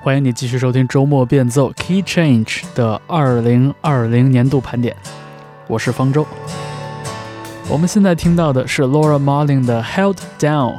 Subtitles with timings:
[0.00, 4.94] 欢迎你继续收听周末变奏 Key Change 的二零二零年度盘点，
[5.66, 6.24] 我是方舟。
[7.68, 10.76] 我们现在听到的是 Laura Marling 的 Held Down，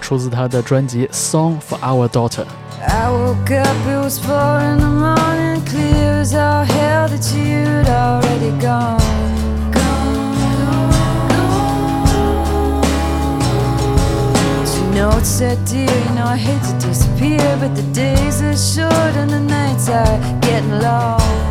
[0.00, 2.44] 出自她的专辑 Song for Our Daughter。
[2.86, 8.50] I woke up, it was four in the morning, clear as all hell that you'd already
[8.60, 9.00] gone.
[15.06, 19.30] It's said, dear, you know I hate to disappear, but the days are short and
[19.30, 21.43] the nights are getting long.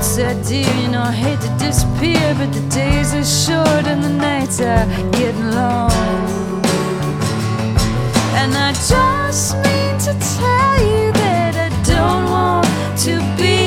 [0.00, 0.14] It's
[0.48, 4.60] dear, you know I hate to disappear, but the days are short and the nights
[4.60, 5.90] are getting long.
[8.40, 12.68] And I just mean to tell you that I don't want
[13.06, 13.57] to be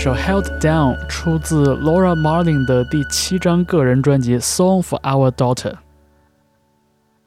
[0.00, 5.72] 首 Held Down 出自 Laura Marling 的第七张个人专辑《Song for Our Daughter》。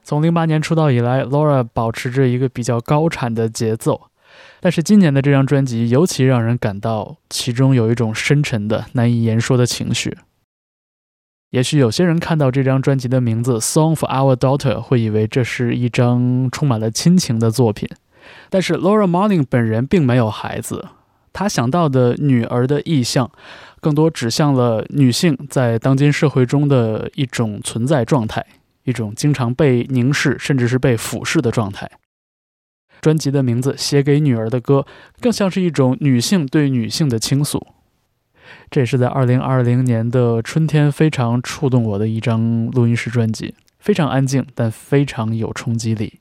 [0.01, 4.09] 从零八年出道以来，Laura 保持着一个比较高产的节奏，
[4.59, 10.17] 但是今年的这张专辑尤其让人感到其中有一种深沉的、难以言说的情绪。
[11.51, 17.87] 也许有些人看到这张专辑的名字《Song for Our Daughter》，会以为这是一张充满了亲情的作品，
[18.49, 20.87] 但是 Laura Marling 本人并没有孩子。
[21.33, 23.29] 他想到的女儿的意象，
[23.81, 28.45] 更多指向了女性在当今社会中的一种存在状态，
[28.83, 31.89] 一种经常被凝视甚至是被俯视的状态。
[33.01, 34.79] 专辑的名字《写给女儿的歌》，
[35.19, 37.67] 更像是一种女性对女性的倾诉。
[38.69, 46.19] 这也是在2020年的春天非常触动我的一张录音室专辑，非常安静，但非常有冲击力。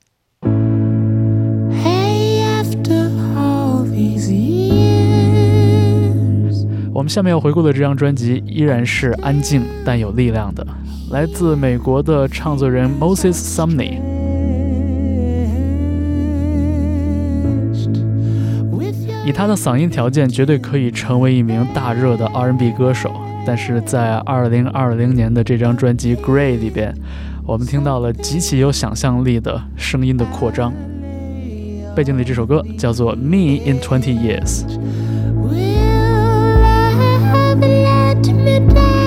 [7.02, 10.64] 我们下面要回顾的这张专辑依然是安静但有力量的，
[11.10, 13.98] 来自美国的唱作人 Moses Sumney。
[19.26, 23.10] 以他的嗓音条件，绝对可以成为一名大热的 R&B 歌手。
[23.44, 26.94] 但是在2020年的这张专辑 Gray 里边，
[27.44, 30.72] 我们听到了极其有想象力的声音的扩张。
[31.96, 34.62] 背景里这首歌叫做 ME IN TWENTY YEARS。
[38.68, 39.01] Goodbye.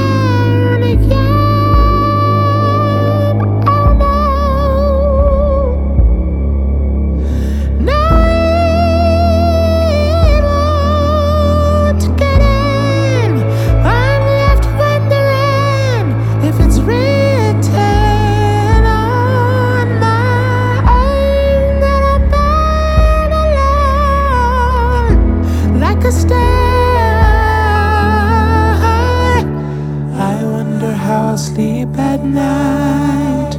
[32.33, 33.55] Night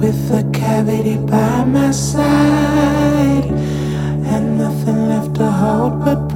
[0.00, 3.44] with a cavity by my side.
[4.32, 6.29] And nothing left to hold but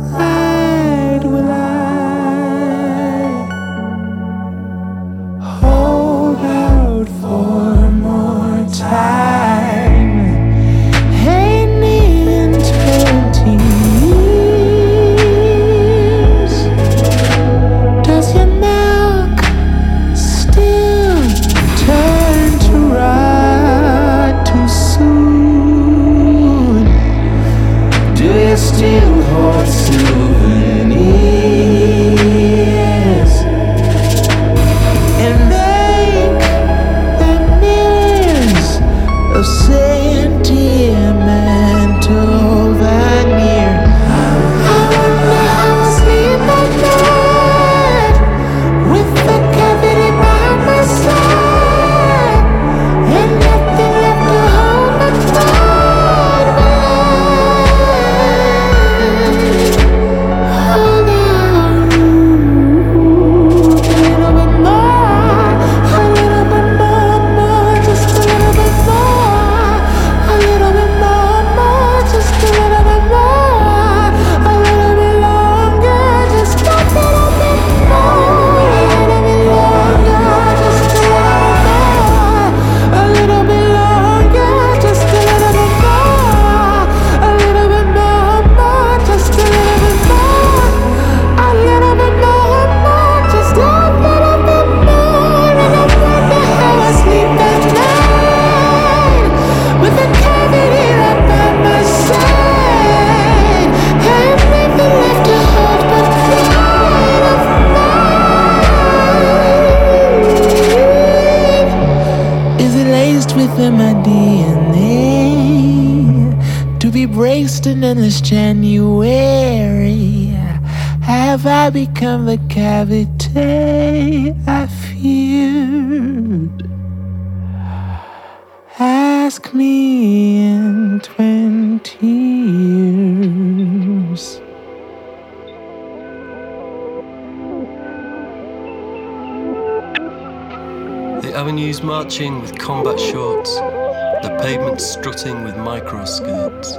[141.45, 146.73] avenues marching with combat shorts, the pavement strutting with micro skirts.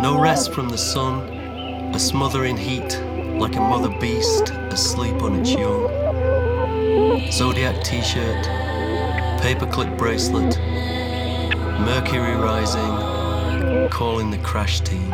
[0.00, 1.28] No rest from the sun,
[1.92, 2.96] a smothering heat
[3.40, 5.88] like a mother beast asleep on its young.
[7.32, 8.46] Zodiac t shirt,
[9.42, 10.56] paperclip bracelet,
[11.80, 15.12] Mercury rising, calling the crash team.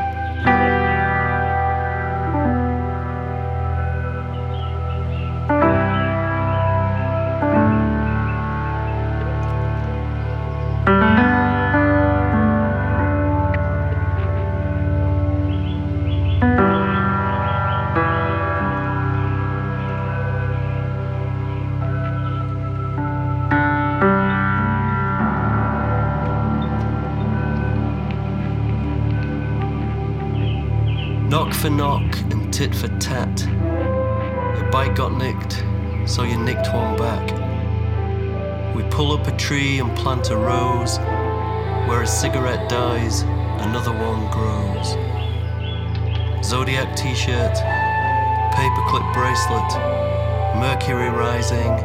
[32.75, 33.47] For tat.
[34.57, 35.65] Your bike got nicked,
[36.07, 37.25] so you nicked one back.
[38.75, 40.99] We pull up a tree and plant a rose.
[41.89, 43.23] Where a cigarette dies,
[43.67, 44.97] another one grows.
[46.45, 47.57] Zodiac t shirt,
[48.55, 49.97] paperclip bracelet,
[50.57, 51.77] Mercury rising,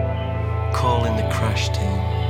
[0.73, 2.20] calling the crash team.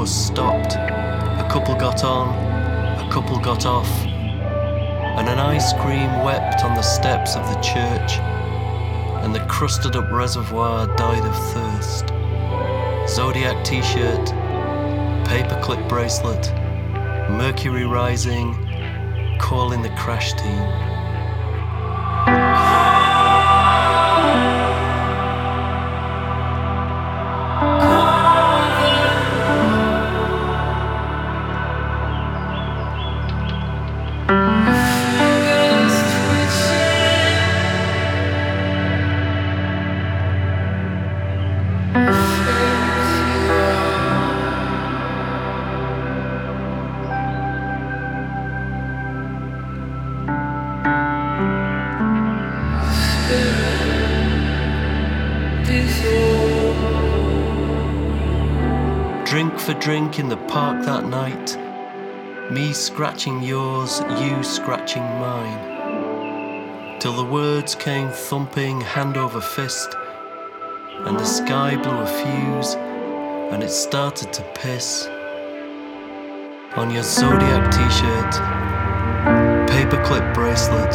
[0.00, 0.76] Bus stopped.
[0.76, 2.28] A couple got on,
[3.06, 8.18] a couple got off, and an ice cream wept on the steps of the church,
[9.22, 12.06] and the crusted up reservoir died of thirst.
[13.14, 14.26] Zodiac t shirt,
[15.28, 16.50] paperclip bracelet,
[17.30, 18.54] Mercury rising,
[19.38, 20.89] calling the crash team.
[62.50, 66.98] Me scratching yours, you scratching mine.
[66.98, 69.94] Till the words came thumping hand over fist,
[71.06, 72.74] and the sky blew a fuse,
[73.52, 75.06] and it started to piss.
[76.74, 78.34] On your zodiac t shirt,
[79.70, 80.92] paperclip bracelet,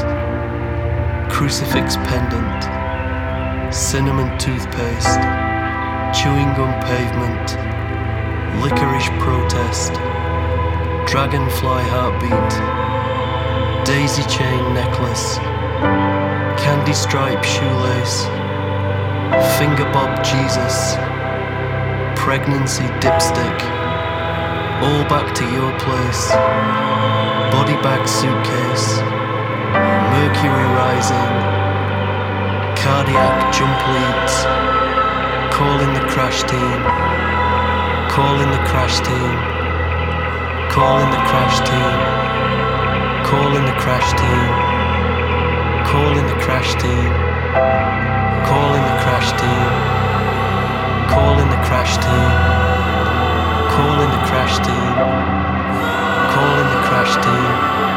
[1.32, 5.22] crucifix pendant, cinnamon toothpaste,
[6.14, 7.76] chewing gum pavement
[8.62, 9.94] licorice protest,
[11.08, 12.52] dragonfly heartbeat,
[13.86, 15.38] daisy chain necklace,
[16.58, 18.26] candy stripe shoelace,
[19.58, 20.96] finger bob Jesus,
[22.18, 23.60] pregnancy dipstick,
[24.82, 26.32] all back to your place,
[27.54, 29.00] body bag suitcase,
[30.12, 31.34] mercury rising,
[32.82, 34.36] cardiac jump leads,
[35.54, 37.16] calling the crash team.
[38.16, 39.55] Calling the crash team.
[40.76, 41.96] Calling the crash team.
[43.24, 44.52] Calling the crash team.
[45.88, 47.12] Calling the crash team.
[48.44, 49.64] Calling the crash team.
[51.08, 52.30] Calling the crash team.
[53.72, 54.92] Calling the crash team.
[56.36, 57.95] Calling the crash team.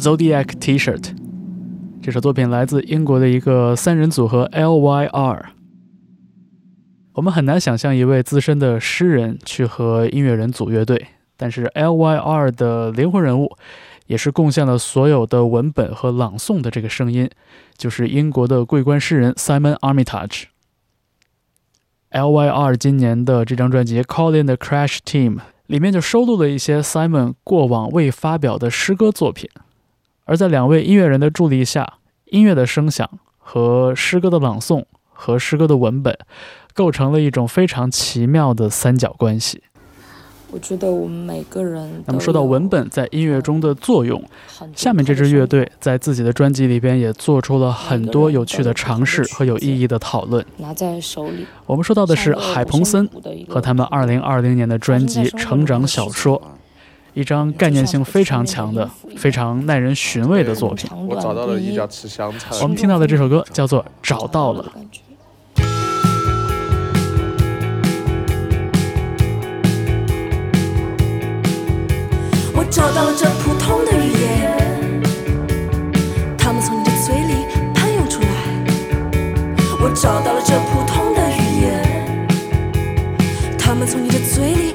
[0.00, 1.14] Zodiac T-shirt。
[2.00, 5.50] 这首作品来自英国的一个三人组合 L.Y.R。
[7.12, 13.54] 我们很难想象一位资深的诗人去和音乐人组乐队，但是 L.Y.R 的灵魂人物，
[14.06, 17.28] 也是贡献了所有的文本和朗诵的这个声音，
[17.76, 20.44] 就是英国的桂冠诗人 Simon Armitage。
[22.08, 29.50] L.Y.R 今年的这张专辑《Calling the Crash Team》里面就收录了一些 Simon 过往未发表的诗歌作品。
[30.30, 31.94] 而在两位音乐人的助力下，
[32.26, 36.16] 音乐的声响和诗歌的朗诵和诗歌的文本，
[36.72, 39.60] 构成了一种非常奇妙的三角关系。
[40.52, 42.04] 我觉得我们每个人。
[42.06, 44.22] 那么说到文本在音乐中的作用，
[44.76, 50.46] 下面这支乐队在自己的专辑里边也做出了很多有趣的尝试和有意义的讨论。
[50.58, 51.44] 拿在手里。
[51.66, 53.08] 我们说到的是海鹏森
[53.48, 56.40] 和他们2020年的专辑《成长小说》。
[57.12, 60.88] 一张概念性非常强的、非常耐人寻味的作品。
[61.08, 62.56] 我找到了一家吃香菜。
[62.62, 64.62] 我们听到的这首歌叫做《找到了》。
[72.54, 75.02] 我找到了这普通的语言，
[76.38, 78.28] 它们从你的嘴里喷涌出来。
[79.82, 81.82] 我找到了这普通的语言，
[83.58, 84.69] 它们从你的嘴里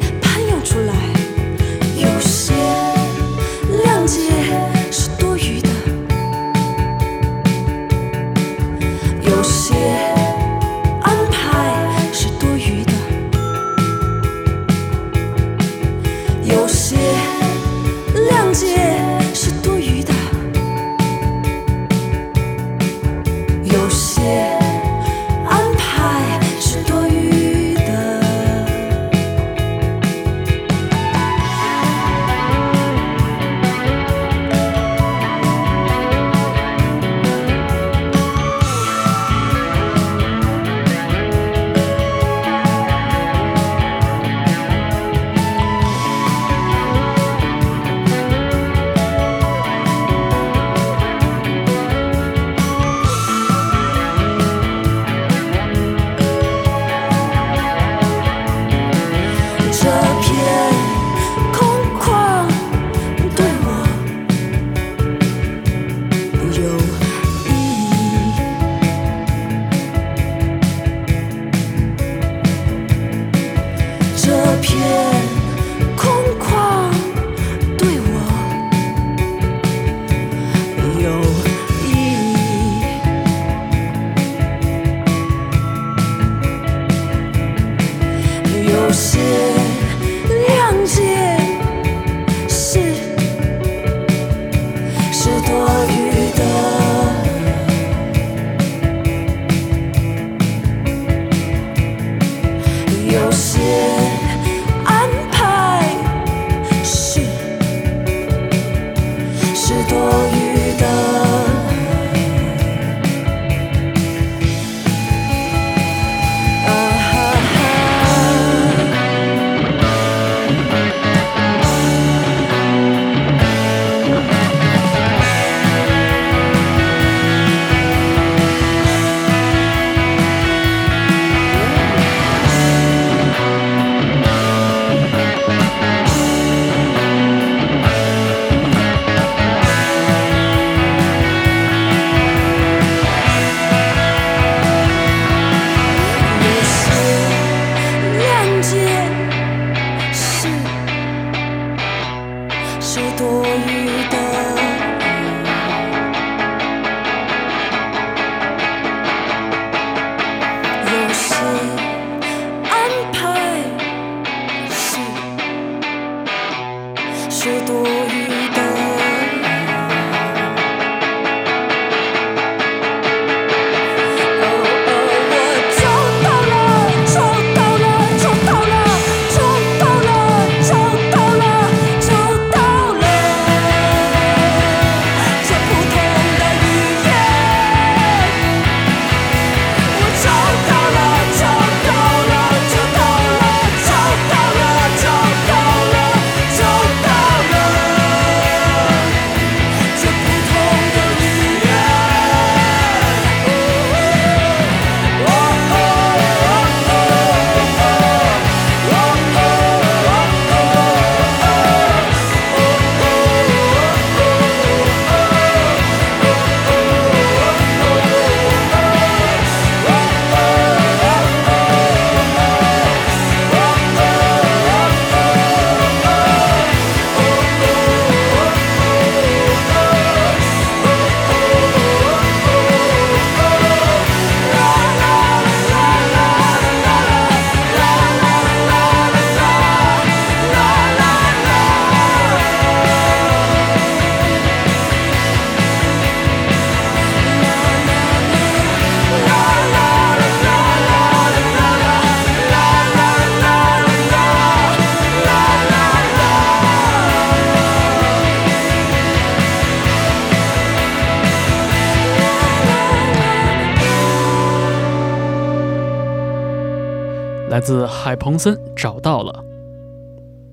[267.66, 269.44] 自海彭森找到了。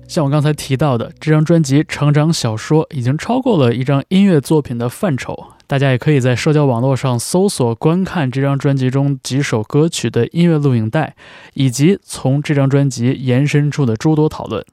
[0.07, 11.15] 像我刚才提到的，这张专辑《成长小说》已经超过了一张音乐作品的范畴，大家也可以在社交网络上搜索观看这张专辑中几首歌曲的音乐录影带，
[11.53, 14.65] 以及从这张专辑延伸出的诸多讨论。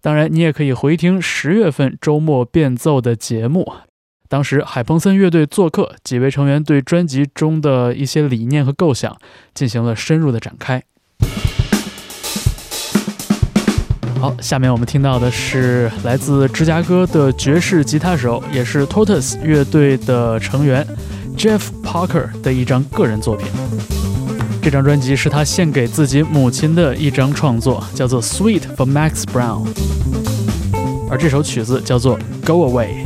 [0.00, 3.72] 当然，你也可以回听十月份周末变奏的节目，
[4.28, 9.16] 当时海彭森乐队做客，几位成员对专辑中的一些理念和构想
[9.52, 10.84] 进行了深入的展开。
[14.24, 20.82] 好，下面我们听到的是来自芝加哥的爵士吉他手，也是 Tortoise 乐队的成员
[21.36, 23.46] Jeff Parker 的一张个人作品。
[24.62, 29.66] 这张专辑是他献给自己母亲的一张创作，叫做《Sweet for Max Brown》，
[31.10, 33.04] 而这首曲子叫做《Go Away》。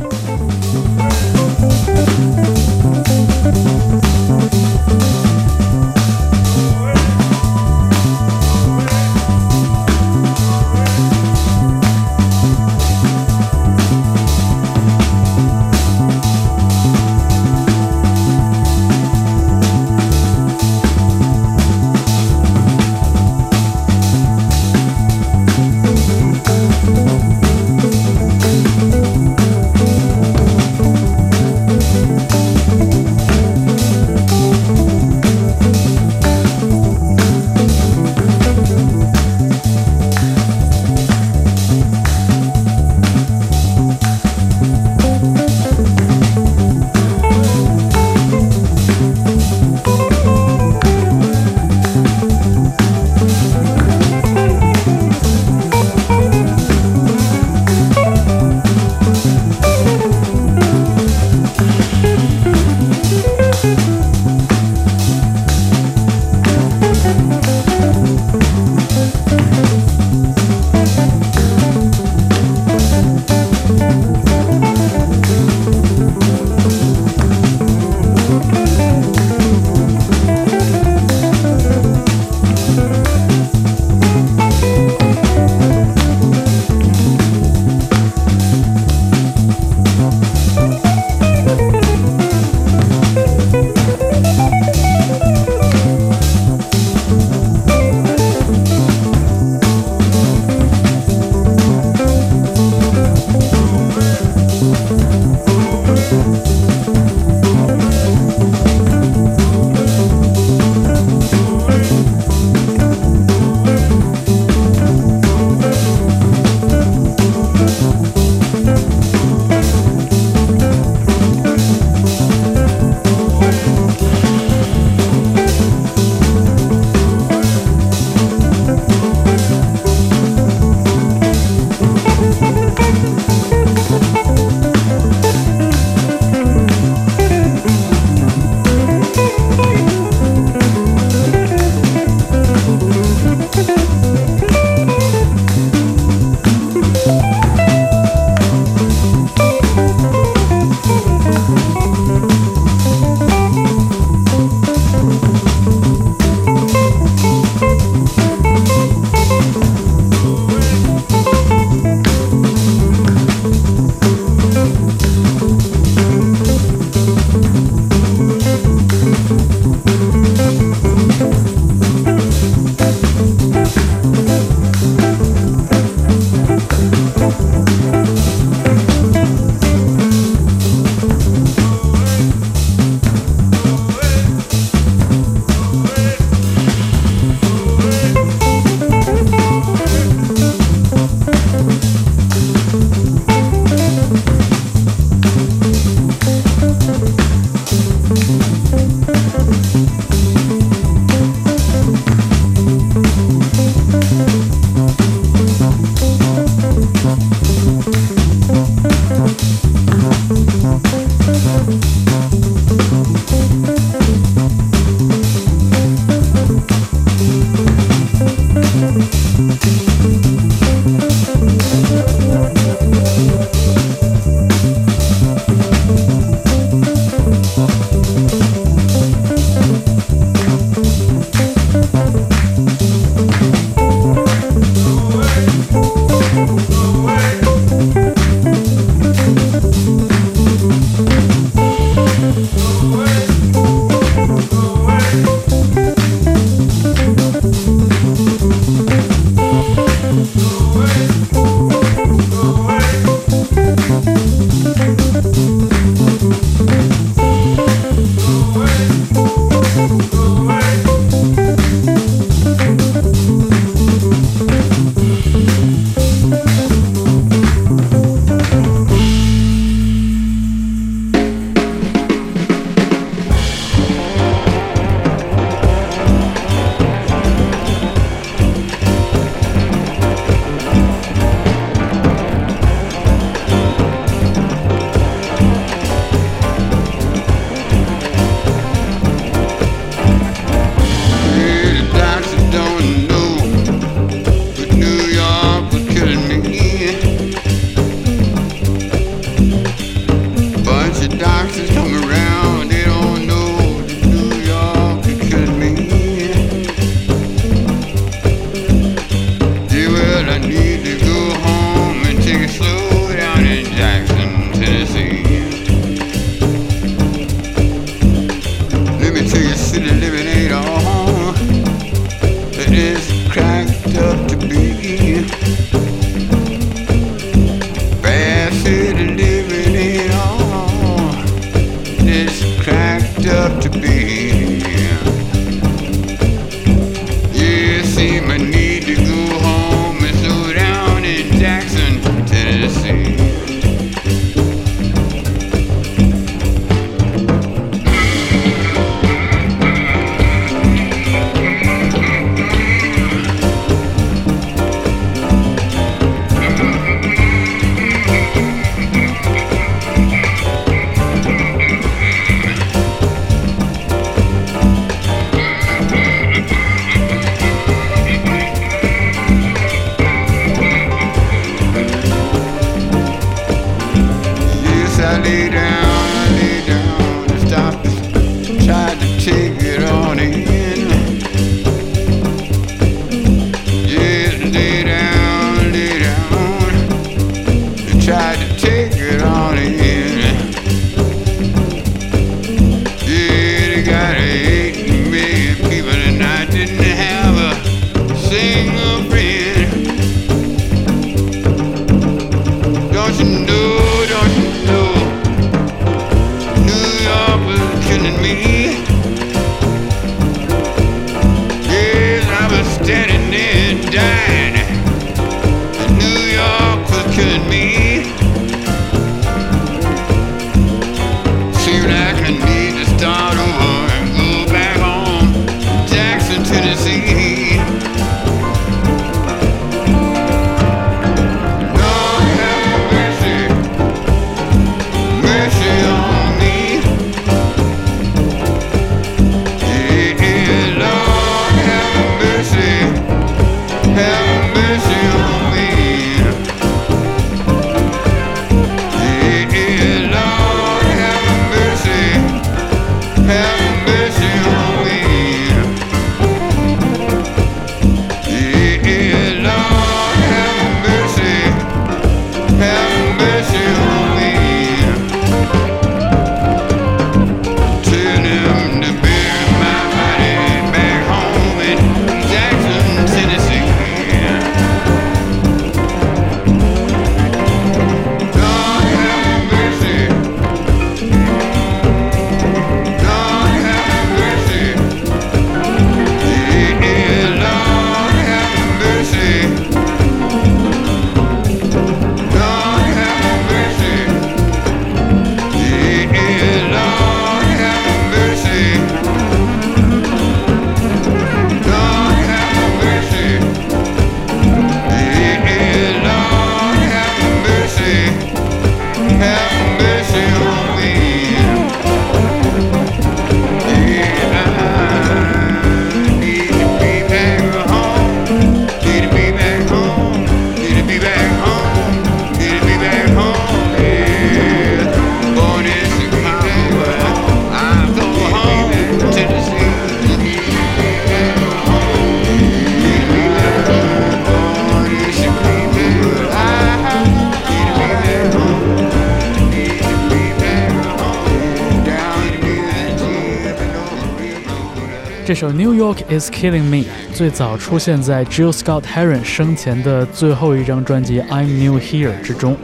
[545.39, 552.57] 首《New York Is Killing Me》最早出现在 Jill Scott Heron 生前的最后一张专辑《I'm New Here》之中，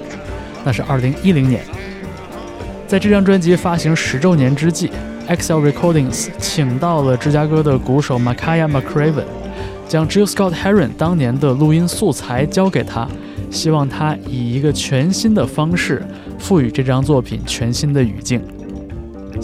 [0.66, 1.62] 那是2010年。
[2.86, 4.92] 在这张专辑发行十周年之际
[5.30, 9.24] ，XL Recordings 请到了芝加哥的鼓手 Makaya McCraven，
[9.88, 13.08] 将 Jill Scott Heron 当年的录音素材交给他，
[13.50, 16.06] 希望他以一个全新的方式
[16.38, 18.42] 赋予这张作品全新的语境。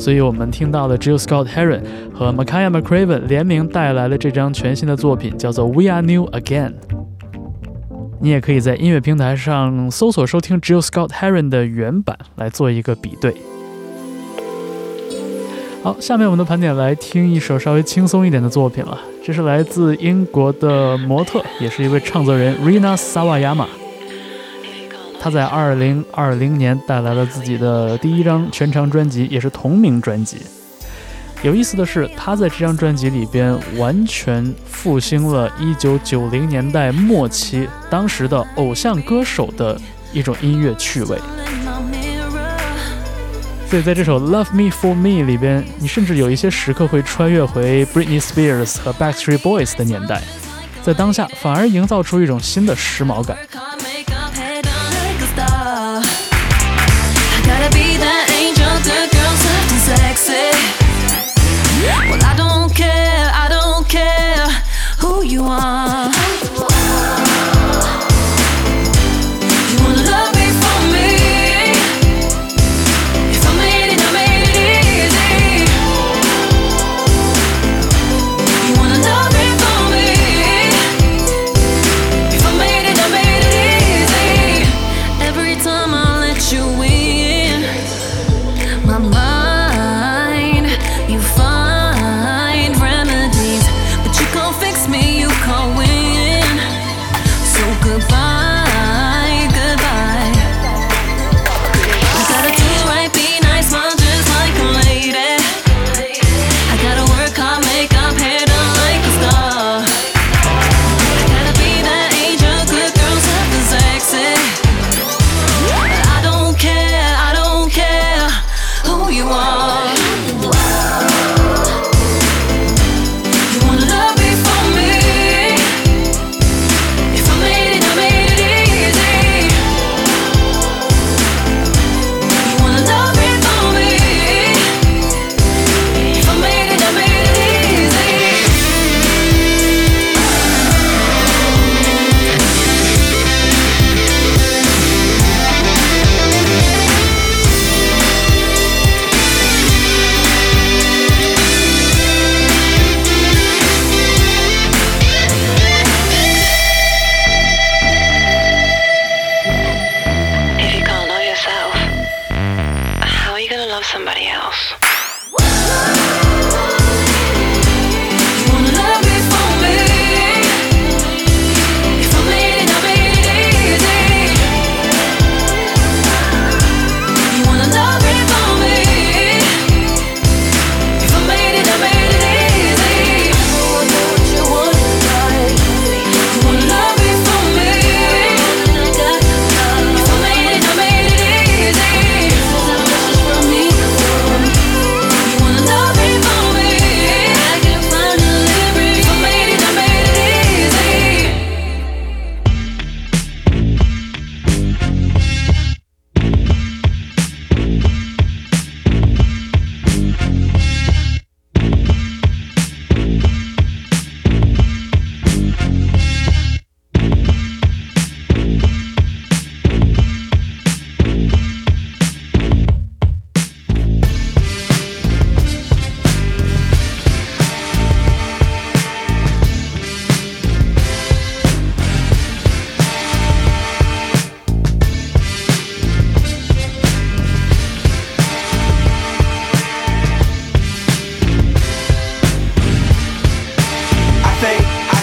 [0.01, 6.71] 所以我们听到了 Jill Scott Heron 和 Makaya McCraven 联名带来了这张全新的作品，叫做《We Are New Again》。
[8.19, 13.35] 你也可以在音乐平台上搜索收听 Jill Scott Heron 的原版来做一个比对。
[15.83, 23.67] 好，下面我们的盘点来听一首稍微轻松一点的作品了，这是来自英国的模特，也是一位唱作人 Rina Sawayama。
[25.23, 30.38] 他在二零二零年带来了自己的第一张全长专辑，也是同名专辑。
[31.43, 39.79] 有意思的是，他在这张专辑里边完全复兴了一九九零年代末期当时的偶像歌手的
[40.12, 41.19] 一种音乐趣味。
[43.69, 50.23] 所以在这首《Love Me for Me》里边，你甚至有一些时刻会穿越回 Britney Spears 和 Backstreet Boys 的年代，
[50.81, 53.38] 在当下反而营造出一种新的时髦感。
[62.10, 64.48] Well, I don't care, I don't care
[65.00, 66.20] who you are.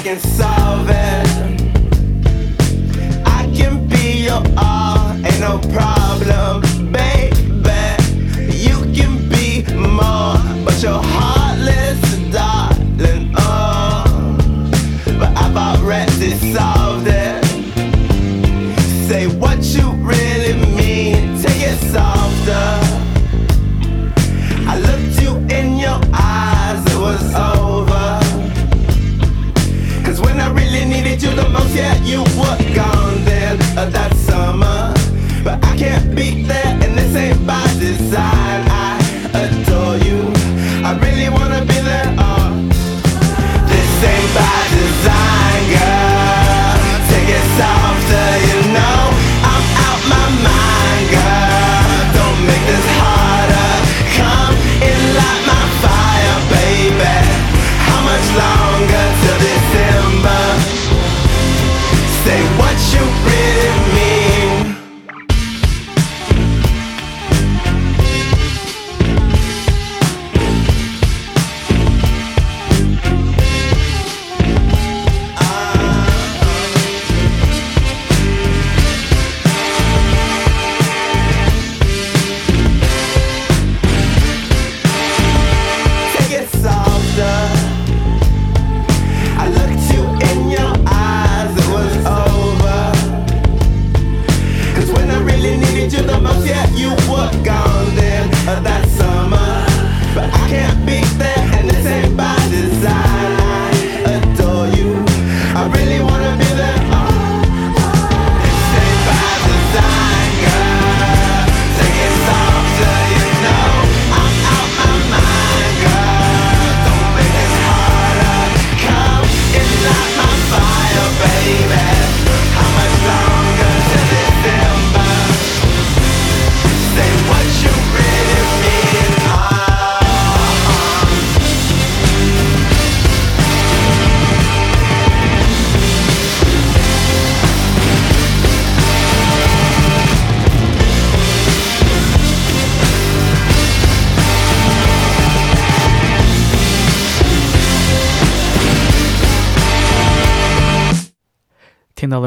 [0.08, 0.57] inside.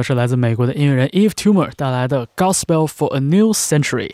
[0.02, 4.08] 是来自美国的音乐人 Eve Tumor 带来的《Gospel for a New Century》。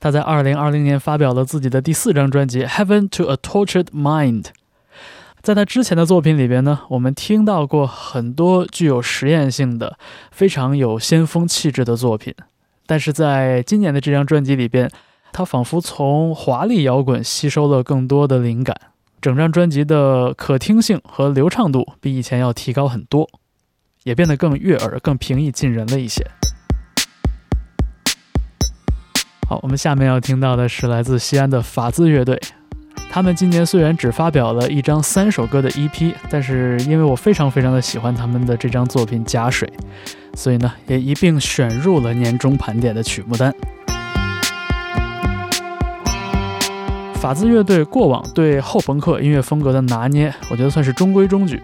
[0.00, 4.42] 他在2020年发表了自己的第四张专辑《Heaven to a Tortured Mind》。
[5.40, 9.98] 在他之前的作品里边呢，我们听到过很多具有实验性的、
[10.30, 12.34] 非常有先锋气质的作品，
[12.86, 14.90] 但是在今年的这张专辑里边，
[15.32, 18.74] 他仿佛从华丽摇滚吸收了更多的灵感，
[19.20, 23.28] 整张专辑的可听性和流畅度比以前要提高很多。
[24.04, 26.22] 也变得更悦耳、更平易近人了一些。
[29.48, 32.38] 好，我们下面要听到的是来自西安的法兹乐队。
[33.10, 39.66] 他们今年虽然只发表了一张三首歌的 EP，但是因为我非常非常的喜欢他们的这张作品《假水》，
[40.38, 43.54] 所以呢也一并选入了年终盘点的曲目单。
[47.14, 51.62] 法兹乐队过往对后朋克音乐风格的拿捏，我觉得算是中规中矩。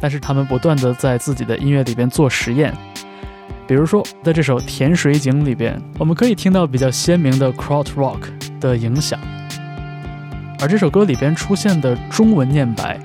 [0.00, 2.72] 但是他们不断的在自己的音乐里边做实验，
[3.66, 8.20] 比如说在这首《甜水井》里边，我们可以听到比较鲜明的 Crowd Rock
[8.60, 9.18] 的影响，
[10.60, 12.98] 而这首歌里边出现的中文念白，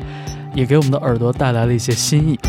[0.53, 2.39] 也给我们的耳朵带来了一些新意。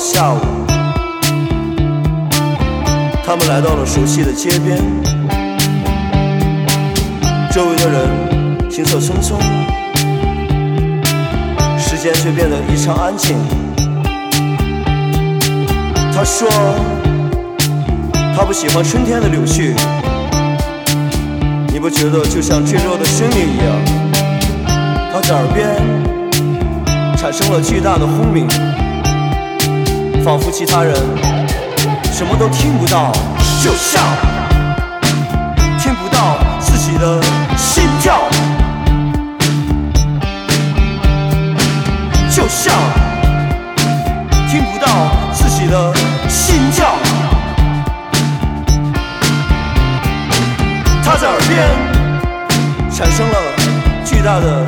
[0.00, 0.38] 下午，
[3.22, 4.78] 他们来到了熟悉的街边，
[7.52, 9.38] 周围的人行色匆匆，
[11.78, 13.36] 时间却变得异常安静。
[16.14, 16.48] 他说，
[18.34, 19.74] 他不喜欢春天的柳絮，
[21.70, 23.66] 你不觉得就像坠落的生命一样？
[25.12, 26.10] 他在耳边。
[27.16, 28.48] 产生了巨大的轰鸣，
[30.22, 30.94] 仿佛其他人
[32.12, 33.10] 什么都听不到，
[33.62, 34.02] 就像
[35.78, 37.22] 听不到自己的
[37.56, 38.20] 心跳，
[42.30, 42.74] 就像
[44.50, 44.86] 听不到
[45.32, 45.92] 自己的
[46.28, 46.94] 心跳。
[51.02, 51.66] 他在耳边
[52.90, 53.38] 产生了
[54.04, 54.66] 巨大的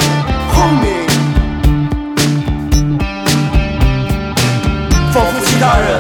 [0.51, 1.02] 轰鸣，
[5.63, 5.97] 大人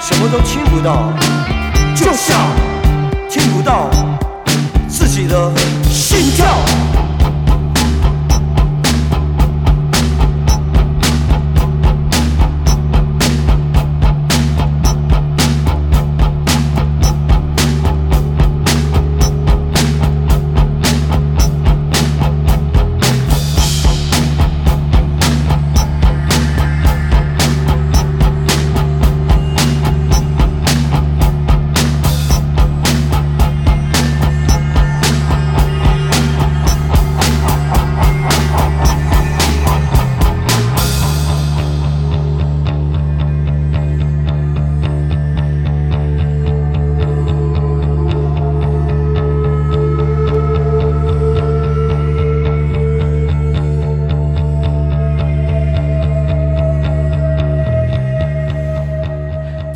[0.00, 1.12] 什么都听不到，
[1.94, 2.36] 就像
[3.28, 3.88] 听不到
[4.88, 5.52] 自己的
[5.88, 6.44] 心跳。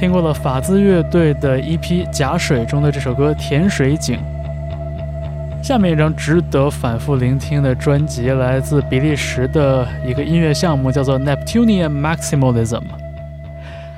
[0.05, 1.81] 听过了法兹乐队的 EP
[2.11, 4.19] 《假水》中的这首歌《甜水井》，
[5.65, 12.83] 下面一张值得反复聆听的专辑来自比利时的一个音乐项目，叫做 Neptunian Maximalism。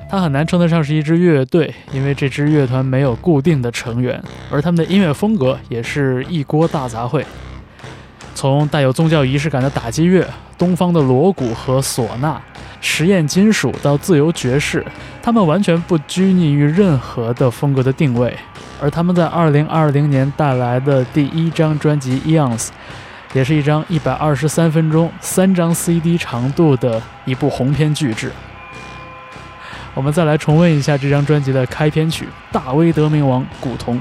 [0.08, 7.24] 它很难称得上是一支乐队，因为这支乐团没有固定的成员，而他们的音乐风格也是一锅大杂烩。
[8.36, 10.28] 从带有宗教仪式感的打击乐、
[10.58, 12.38] 东方的锣鼓和唢呐、
[12.82, 14.84] 实验金属到自由爵士，
[15.22, 18.36] 他们完全不拘泥于任何的风格的定位。
[18.78, 22.66] 而他们在2020年带来的第一张专辑《Eons》，
[23.32, 28.30] 也是一张123分钟、三张 CD 长度的一部鸿篇巨制。
[29.94, 33.96] 我们再来重温一下这张专辑的开篇曲《大威德明王古铜》。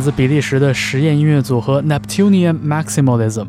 [0.00, 3.46] 来自比利时的实验音乐组合 Neptunian Maximalism。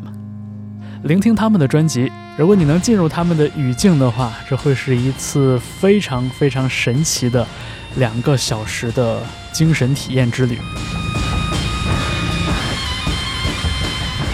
[1.03, 7.47] 聆听他们的专辑，如果你能进入他们的语境的话，这会是一次非常非常神奇的
[7.95, 9.21] 两个小时的
[9.53, 10.57] 精神体验之旅。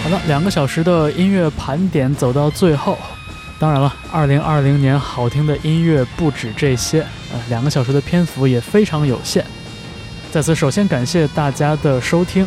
[0.02, 2.98] 好了，两个小时的音乐盘点走到最后。
[3.60, 6.98] 当然了，二零二零年好听的音乐不止这些，
[7.32, 9.46] 呃，两个小时的篇幅也非常有限。
[10.30, 12.46] 在此，首先感谢大家的收听。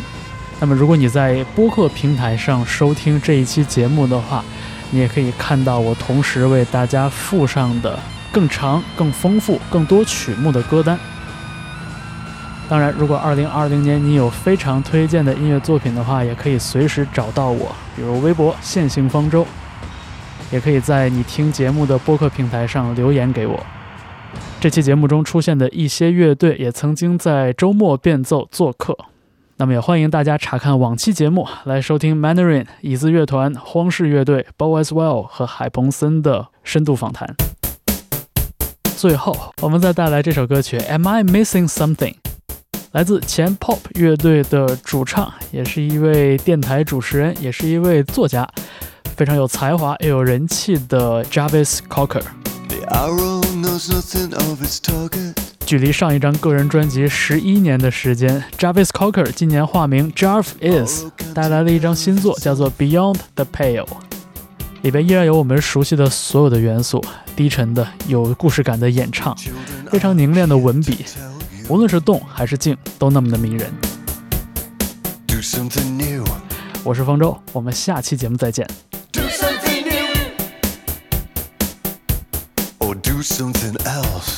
[0.60, 4.44] 那么，如果你在播客平台上收听这一期节目的话，
[4.92, 7.98] 你也可以看到我同时为大家附上的
[8.30, 10.96] 更长、更丰富、更多曲目的歌单。
[12.68, 19.44] 当然，如果二零二零年你有非常推荐的音乐作品的话，也可以随时找到我，比如微博线性方舟。
[20.52, 23.66] 也可以在你听节目的播客平台上留言给我。
[24.62, 28.96] 这期节目中出现的一些乐队也曾经在周末变奏做客，
[29.56, 37.34] 那么也欢迎大家查看往期节目来收听 Mandarin、椅子乐团、荒室乐队、Bow as Well 和海鹏森的深度访谈。
[38.96, 41.96] 最后，我们再带来这首歌曲《Am I Missing Something》，
[42.92, 48.48] 来自前 Pop 乐队的主唱，也是一位电台主持人，也是一位作家。
[49.16, 52.22] 非常有才华又有人气的 Jarvis Cocker。
[55.64, 61.04] 距离上一张个人专辑十一年的时间，Jarvis Cocker 今年化名 Jarv Is，
[61.34, 63.86] 带来了一张新作，叫做 Beyond the Pale。
[64.82, 67.02] 里边依然有我们熟悉的所有的元素，
[67.36, 69.34] 低沉的、有故事感的演唱，
[69.90, 71.04] 非常凝练的文笔，
[71.68, 73.72] 无论是动还是静，都那么的迷人。
[76.84, 78.66] 我是方舟，我们下期节目再见。
[83.22, 84.31] Something else.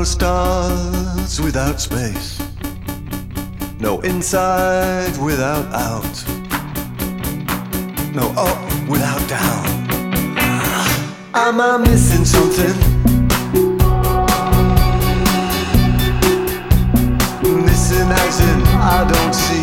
[0.00, 2.40] No stars without space,
[3.80, 6.16] no inside without out,
[8.14, 9.66] no up without down.
[11.34, 12.76] Am I missing something?
[17.66, 18.60] Missing as in
[18.94, 19.59] I don't see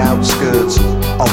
[0.00, 0.78] outskirts
[1.20, 1.28] of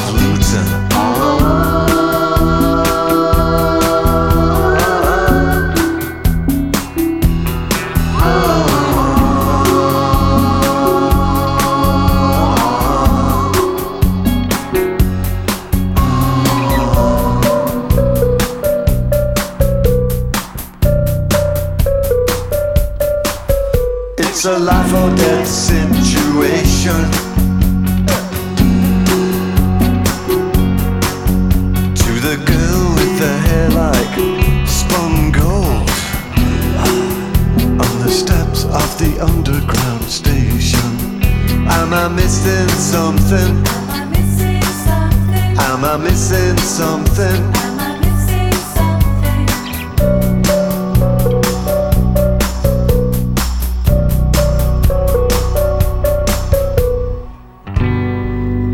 [45.77, 47.53] Am I missing something?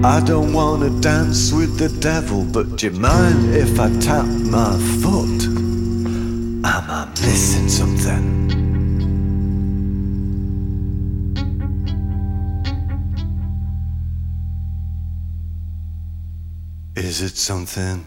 [0.06, 4.72] I don't wanna dance with the devil, but do you mind if I tap my
[5.02, 5.44] foot?
[6.64, 8.43] Am I missing something?
[17.24, 18.06] It something